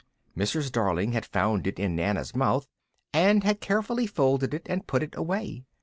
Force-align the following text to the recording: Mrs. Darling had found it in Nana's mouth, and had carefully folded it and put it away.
Mrs. 0.35 0.71
Darling 0.71 1.11
had 1.11 1.27
found 1.27 1.67
it 1.67 1.77
in 1.77 1.95
Nana's 1.95 2.35
mouth, 2.35 2.65
and 3.13 3.43
had 3.43 3.61
carefully 3.61 4.07
folded 4.07 4.51
it 4.51 4.65
and 4.67 4.87
put 4.87 5.03
it 5.03 5.15
away. 5.15 5.63